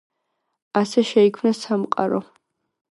ასე 0.81 1.03
შეიქმნა 1.11 1.53
სამყარო. 1.61 2.25